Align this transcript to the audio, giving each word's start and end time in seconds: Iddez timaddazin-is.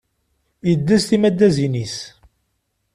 Iddez 0.71 1.03
timaddazin-is. 1.09 1.97